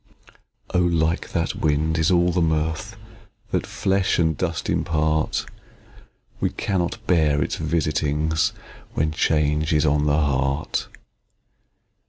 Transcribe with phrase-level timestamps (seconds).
[0.73, 0.79] Oh!
[0.81, 2.97] like that wind, is all the mirth
[3.51, 5.45] That flesh and dust impart:
[6.39, 8.51] We cannot bear its visitings,
[8.95, 10.87] When change is on the heart.